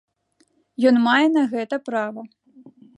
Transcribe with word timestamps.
Ён 0.91 0.95
мае 1.09 1.27
на 1.37 1.43
гэта 1.53 1.75
права. 1.91 2.21